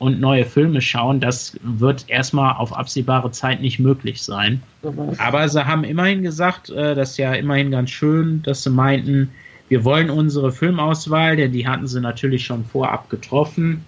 [0.00, 4.62] und neue Filme schauen, das wird erstmal auf absehbare Zeit nicht möglich sein.
[5.18, 9.30] Aber sie haben immerhin gesagt, äh, das ist ja immerhin ganz schön, dass sie meinten,
[9.68, 13.84] wir wollen unsere Filmauswahl, denn die hatten sie natürlich schon vorab getroffen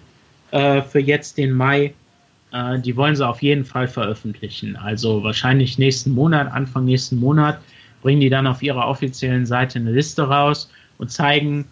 [0.51, 1.95] äh, für jetzt den Mai.
[2.51, 4.75] Äh, die wollen sie auf jeden Fall veröffentlichen.
[4.75, 7.59] Also wahrscheinlich nächsten Monat, Anfang nächsten Monat,
[8.03, 11.65] bringen die dann auf ihrer offiziellen Seite eine Liste raus und zeigen,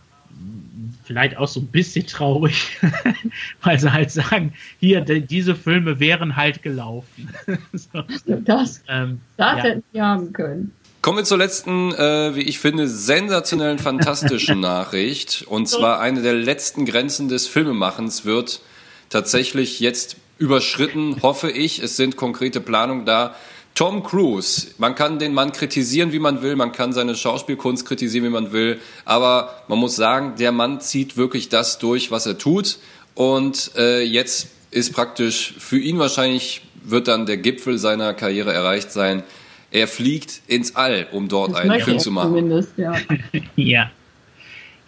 [1.03, 2.77] vielleicht auch so ein bisschen traurig,
[3.61, 7.29] weil sie halt sagen, hier, diese Filme wären halt gelaufen.
[7.73, 8.03] so.
[8.25, 9.63] Das, ähm, das ja.
[9.63, 10.71] hätten wir haben können.
[11.01, 15.43] Kommen wir zur letzten, äh, wie ich finde, sensationellen, fantastischen Nachricht.
[15.47, 18.61] Und zwar eine der letzten Grenzen des Filmemachens wird
[19.09, 21.79] tatsächlich jetzt überschritten, hoffe ich.
[21.79, 23.35] Es sind konkrete Planungen da.
[23.75, 28.25] Tom Cruise, man kann den Mann kritisieren, wie man will, man kann seine Schauspielkunst kritisieren,
[28.25, 32.38] wie man will, aber man muss sagen, der Mann zieht wirklich das durch, was er
[32.38, 32.79] tut.
[33.15, 38.91] Und äh, jetzt ist praktisch für ihn wahrscheinlich, wird dann der Gipfel seiner Karriere erreicht
[38.91, 39.23] sein.
[39.71, 42.29] Er fliegt ins All, um dort das einen Film zu machen.
[42.29, 42.93] Zumindest, ja.
[43.55, 43.91] ja.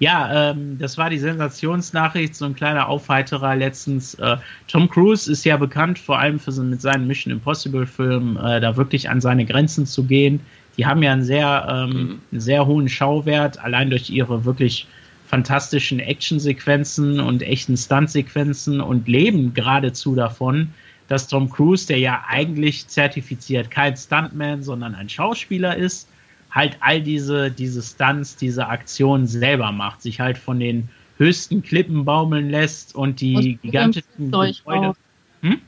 [0.03, 4.15] Ja, ähm, das war die Sensationsnachricht, so ein kleiner Aufheiterer letztens.
[4.15, 4.35] Äh,
[4.67, 8.75] Tom Cruise ist ja bekannt, vor allem für, mit seinen Mission Impossible Filmen, äh, da
[8.75, 10.41] wirklich an seine Grenzen zu gehen.
[10.75, 12.19] Die haben ja einen sehr, ähm, mhm.
[12.33, 14.87] einen sehr hohen Schauwert, allein durch ihre wirklich
[15.25, 20.73] fantastischen Actionsequenzen und echten Stuntsequenzen und leben geradezu davon,
[21.07, 26.09] dass Tom Cruise, der ja eigentlich zertifiziert kein Stuntman, sondern ein Schauspieler ist,
[26.53, 30.87] halt all diese, diese Stunts, diese Aktionen selber macht, sich halt von den
[31.17, 34.93] höchsten Klippen baumeln lässt und die gigantischen Gebäude.
[35.41, 35.59] Hm?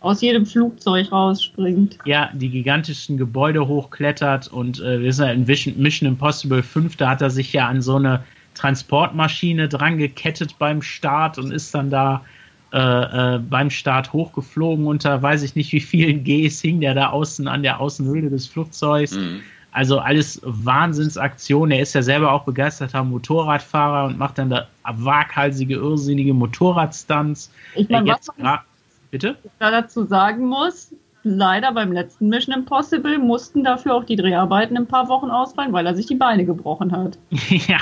[0.00, 1.98] Aus jedem Flugzeug rausspringt.
[2.06, 5.44] Ja, die gigantischen Gebäude hochklettert und äh, wir sind ja in
[5.82, 8.24] Mission Impossible 5, da hat er sich ja an so eine
[8.54, 12.24] Transportmaschine dran gekettet beim Start und ist dann da
[12.72, 12.78] äh,
[13.34, 17.48] äh, beim Start hochgeflogen unter weiß ich nicht wie vielen Gs hing der da außen
[17.48, 19.16] an der Außenhülle des Flugzeugs.
[19.16, 19.40] Mhm.
[19.72, 21.70] Also alles Wahnsinnsaktion.
[21.70, 27.52] Er ist ja selber auch begeisterter Motorradfahrer und macht dann da waghalsige, irrsinnige Motorradstunts.
[27.76, 28.58] Ich meine, was man
[29.10, 29.36] bitte?
[29.58, 34.86] da dazu sagen muss, leider beim letzten Mission Impossible mussten dafür auch die Dreharbeiten ein
[34.86, 37.18] paar Wochen ausfallen, weil er sich die Beine gebrochen hat.
[37.48, 37.78] ja,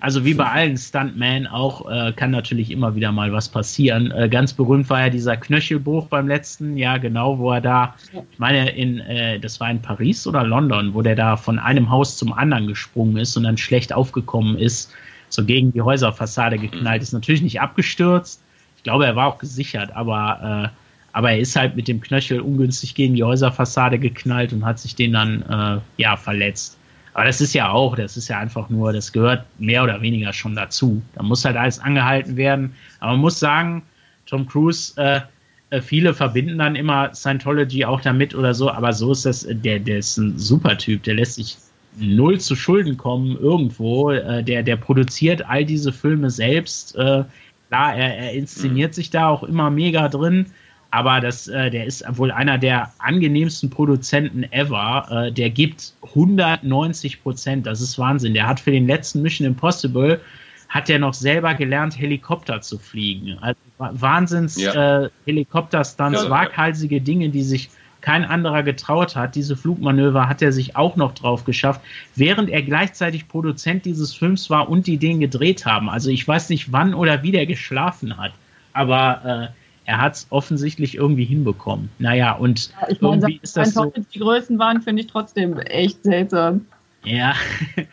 [0.00, 4.10] also wie bei allen Stuntmen auch äh, kann natürlich immer wieder mal was passieren.
[4.10, 8.38] Äh, ganz berühmt war ja dieser Knöchelbruch beim letzten, ja genau, wo er da, ich
[8.38, 12.16] meine, in, äh, das war in Paris oder London, wo der da von einem Haus
[12.16, 14.90] zum anderen gesprungen ist und dann schlecht aufgekommen ist,
[15.28, 17.12] so gegen die Häuserfassade geknallt ist.
[17.12, 18.42] Natürlich nicht abgestürzt.
[18.76, 20.81] Ich glaube, er war auch gesichert, aber äh,
[21.12, 24.94] aber er ist halt mit dem Knöchel ungünstig gegen die Häuserfassade geknallt und hat sich
[24.94, 26.78] den dann äh, ja verletzt.
[27.14, 30.32] Aber das ist ja auch, das ist ja einfach nur, das gehört mehr oder weniger
[30.32, 31.02] schon dazu.
[31.14, 32.74] Da muss halt alles angehalten werden.
[33.00, 33.82] Aber man muss sagen,
[34.24, 35.20] Tom Cruise, äh,
[35.68, 39.78] äh viele verbinden dann immer Scientology auch damit oder so, aber so ist das, der,
[39.78, 41.58] der ist ein super Typ, der lässt sich
[41.98, 44.10] null zu Schulden kommen irgendwo.
[44.10, 46.96] Äh, der, der produziert all diese Filme selbst.
[46.96, 47.24] Äh,
[47.68, 48.94] klar, er, er inszeniert mhm.
[48.94, 50.46] sich da auch immer mega drin
[50.92, 55.06] aber das, äh, der ist wohl einer der angenehmsten Produzenten ever.
[55.10, 57.66] Äh, der gibt 190 Prozent.
[57.66, 58.34] Das ist Wahnsinn.
[58.34, 60.20] Der hat für den letzten Mission Impossible
[60.68, 63.38] hat er noch selber gelernt, Helikopter zu fliegen.
[63.40, 65.04] Also Wahnsinns ja.
[65.04, 67.70] äh, Helikopterstunts, ja, waghalsige Dinge, die sich
[68.02, 69.34] kein anderer getraut hat.
[69.34, 71.80] Diese Flugmanöver hat er sich auch noch drauf geschafft,
[72.16, 75.88] während er gleichzeitig Produzent dieses Films war und die den gedreht haben.
[75.88, 78.32] Also ich weiß nicht, wann oder wie der geschlafen hat.
[78.74, 79.61] Aber äh,
[79.92, 81.90] er hat es offensichtlich irgendwie hinbekommen.
[81.98, 83.92] Naja, und ja, ich meine, irgendwie ist das so.
[84.14, 86.64] Die Größen waren, finde ich trotzdem echt seltsam.
[87.04, 87.34] Ja.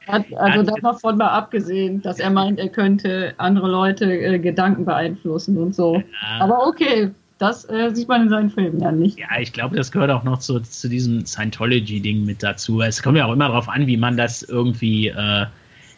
[0.08, 5.58] Hat, also davon mal abgesehen, dass er meint, er könnte andere Leute äh, Gedanken beeinflussen
[5.58, 5.96] und so.
[5.96, 6.04] Ja.
[6.40, 9.20] Aber okay, das äh, sieht man in seinen Filmen ja nicht.
[9.20, 12.80] Ja, ich glaube, das gehört auch noch zu, zu diesem Scientology-Ding mit dazu.
[12.82, 15.48] Es kommt ja auch immer darauf an, wie man das irgendwie, äh,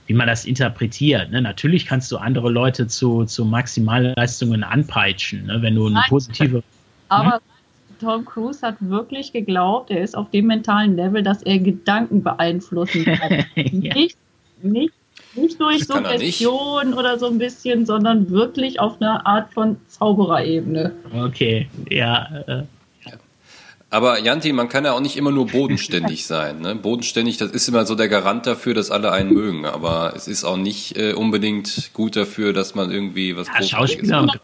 [0.07, 1.31] wie man das interpretiert.
[1.31, 1.41] Ne?
[1.41, 5.61] Natürlich kannst du andere Leute zu, zu Maximalleistungen anpeitschen, ne?
[5.61, 6.63] wenn du eine Nein, positive.
[7.09, 7.39] Aber hm?
[7.99, 13.05] Tom Cruise hat wirklich geglaubt, er ist auf dem mentalen Level, dass er Gedanken beeinflussen
[13.05, 13.45] kann.
[13.55, 13.93] ja.
[13.93, 14.17] Nicht,
[14.63, 14.93] nicht,
[15.35, 20.93] nicht durch Suggestion oder so ein bisschen, sondern wirklich auf einer Art von Zaubererebene.
[21.13, 22.27] Okay, ja.
[22.47, 22.63] Äh.
[23.93, 26.61] Aber Janti, man kann ja auch nicht immer nur bodenständig sein.
[26.61, 26.75] Ne?
[26.75, 29.65] Bodenständig, das ist immer so der Garant dafür, dass alle einen mögen.
[29.65, 34.23] Aber es ist auch nicht äh, unbedingt gut dafür, dass man irgendwie was ja, Schauspieler
[34.23, 34.39] macht.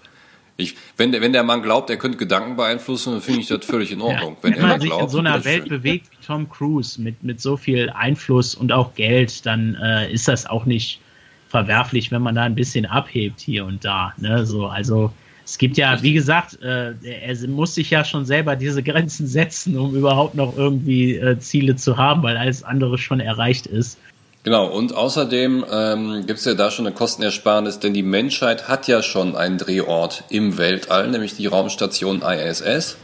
[0.58, 3.64] Ich, wenn, der, wenn der Mann glaubt, er könnte Gedanken beeinflussen, dann finde ich das
[3.66, 4.34] völlig in Ordnung.
[4.34, 5.70] Ja, wenn, wenn man sich glaubt, in so einer Welt schön.
[5.70, 10.28] bewegt wie Tom Cruise mit, mit so viel Einfluss und auch Geld, dann äh, ist
[10.28, 11.00] das auch nicht
[11.48, 14.14] verwerflich, wenn man da ein bisschen abhebt hier und da.
[14.18, 14.46] Ne?
[14.46, 15.14] So, also
[15.48, 19.78] es gibt ja, wie gesagt, äh, er muss sich ja schon selber diese Grenzen setzen,
[19.78, 23.98] um überhaupt noch irgendwie äh, Ziele zu haben, weil alles andere schon erreicht ist.
[24.44, 28.88] Genau, und außerdem ähm, gibt es ja da schon eine Kostenersparnis, denn die Menschheit hat
[28.88, 32.98] ja schon einen Drehort im Weltall, nämlich die Raumstation ISS,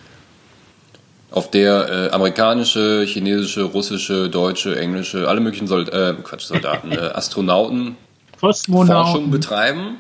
[1.32, 6.98] auf der äh, amerikanische, chinesische, russische, deutsche, englische, alle möglichen Sold äh, Quatsch, Soldaten, äh,
[7.14, 7.96] Astronauten
[8.38, 9.98] Forschung betreiben.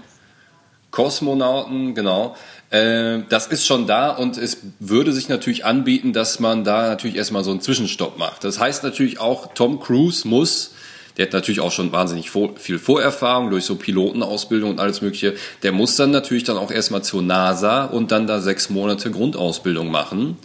[0.93, 2.38] Kosmonauten, genau.
[2.69, 7.17] Äh, das ist schon da und es würde sich natürlich anbieten, dass man da natürlich
[7.17, 8.45] erstmal so einen Zwischenstopp macht.
[8.45, 10.73] Das heißt natürlich auch, Tom Cruise muss
[11.17, 15.36] der hat natürlich auch schon wahnsinnig viel Vorerfahrung durch so Pilotenausbildung und alles Mögliche.
[15.62, 19.91] Der muss dann natürlich dann auch erstmal zur NASA und dann da sechs Monate Grundausbildung
[19.91, 20.38] machen.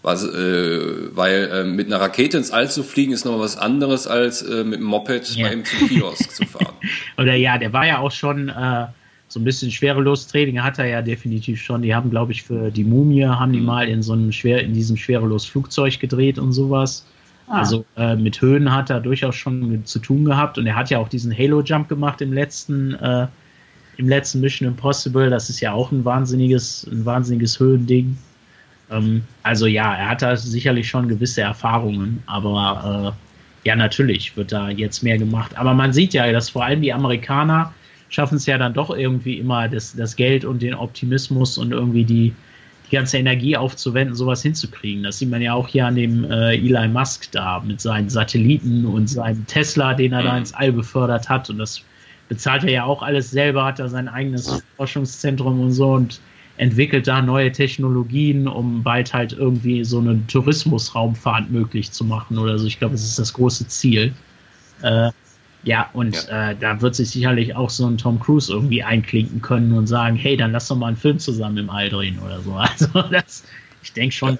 [0.00, 4.06] Was, äh, weil äh, mit einer Rakete ins All zu fliegen ist noch was anderes
[4.06, 5.46] als äh, mit einem Moped ja.
[5.46, 6.74] mal eben zum Kiosk zu fahren.
[7.18, 8.86] Oder ja, der war ja auch schon äh,
[9.34, 11.82] so ein bisschen Schwerelos-Training hat er ja definitiv schon.
[11.82, 13.66] Die haben, glaube ich, für die Mumie haben die mhm.
[13.66, 17.04] mal in so einem schwer in diesem schwerelos Flugzeug gedreht und sowas.
[17.48, 17.58] Ah.
[17.58, 20.98] Also äh, mit Höhen hat er durchaus schon zu tun gehabt und er hat ja
[20.98, 23.26] auch diesen Halo-Jump gemacht im letzten, äh,
[23.96, 25.28] im letzten Mission Impossible.
[25.30, 28.16] Das ist ja auch ein wahnsinniges, ein wahnsinniges Höhending.
[28.88, 33.16] Ähm, also ja, er hat da sicherlich schon gewisse Erfahrungen, aber
[33.64, 35.58] äh, ja, natürlich wird da jetzt mehr gemacht.
[35.58, 37.74] Aber man sieht ja, dass vor allem die Amerikaner
[38.14, 42.04] schaffen es ja dann doch irgendwie immer, das, das Geld und den Optimismus und irgendwie
[42.04, 42.32] die,
[42.88, 45.02] die ganze Energie aufzuwenden, sowas hinzukriegen.
[45.02, 48.86] Das sieht man ja auch hier an dem äh, Elon Musk da mit seinen Satelliten
[48.86, 50.26] und seinem Tesla, den er mhm.
[50.26, 51.50] da ins All befördert hat.
[51.50, 51.82] Und das
[52.28, 56.20] bezahlt er ja auch alles selber, hat er sein eigenes Forschungszentrum und so und
[56.56, 62.60] entwickelt da neue Technologien, um bald halt irgendwie so eine Tourismusraumfahrt möglich zu machen oder
[62.60, 62.68] so.
[62.68, 64.14] Ich glaube, das ist das große Ziel.
[64.82, 65.10] Äh,
[65.64, 66.50] ja, und ja.
[66.50, 70.16] Äh, da wird sich sicherlich auch so ein Tom Cruise irgendwie einklinken können und sagen,
[70.16, 72.54] hey, dann lass doch mal einen Film zusammen im All drehen oder so.
[72.58, 73.44] Also das,
[73.82, 74.38] ich denke schon.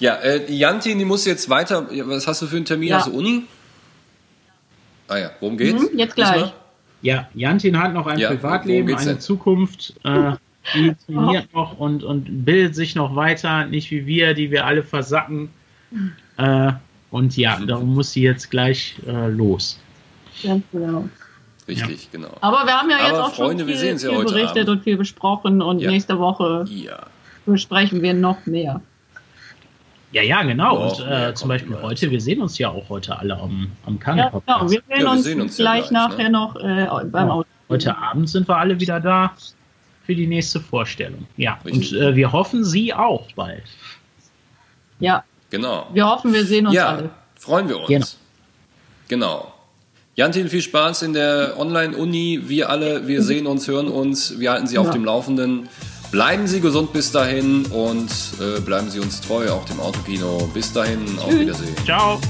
[0.00, 1.88] Ja, ja äh, Jantin, die muss jetzt weiter.
[2.04, 2.88] Was hast du für einen Termin?
[2.88, 2.98] Ja.
[2.98, 3.44] Hast du Uni?
[5.08, 5.80] Ah ja, worum geht's?
[5.80, 6.52] Mhm, jetzt gleich.
[7.00, 9.20] Ja, Jantin hat noch ein ja, Privatleben, eine denn?
[9.20, 9.94] Zukunft.
[10.04, 10.32] Äh,
[10.74, 14.82] die trainiert noch und, und bildet sich noch weiter, nicht wie wir, die wir alle
[14.82, 15.50] versacken.
[16.36, 16.72] Äh,
[17.10, 19.80] und ja, darum muss sie jetzt gleich äh, los.
[20.42, 21.08] Ganz genau.
[21.66, 22.08] Richtig, ja.
[22.12, 22.36] genau.
[22.40, 24.68] Aber wir haben ja jetzt Aber auch Freunde, schon viel, viel berichtet Abend.
[24.68, 25.90] und viel besprochen und ja.
[25.90, 27.06] nächste Woche ja.
[27.44, 28.80] besprechen wir noch mehr.
[30.12, 30.86] Ja, ja, genau.
[30.86, 32.10] Noch und äh, zum Beispiel heute, also.
[32.10, 34.70] wir sehen uns ja auch heute alle am, am Ja, genau.
[34.70, 35.98] Wir sehen, uns, wir sehen uns gleich, gleich ne?
[35.98, 36.30] nachher ne?
[36.30, 37.48] noch äh, beim Auto.
[37.68, 39.34] Heute Abend sind wir alle wieder da
[40.04, 41.26] für die nächste Vorstellung.
[41.36, 41.92] Ja, Richtig.
[41.92, 43.64] und äh, wir hoffen, Sie auch bald.
[45.00, 45.22] Ja.
[45.50, 45.86] Genau.
[45.92, 47.10] Wir hoffen, wir sehen uns ja, alle.
[47.36, 48.18] Freuen wir uns.
[49.08, 49.42] Genau.
[49.42, 49.57] genau.
[50.18, 52.40] Jantin, viel Spaß in der Online-Uni.
[52.48, 54.80] Wir alle, wir sehen uns, hören uns, wir halten Sie ja.
[54.80, 55.68] auf dem Laufenden.
[56.10, 60.50] Bleiben Sie gesund bis dahin und äh, bleiben Sie uns treu, auch dem Autokino.
[60.52, 61.72] Bis dahin, auf Wiedersehen.
[61.84, 62.20] Ciao.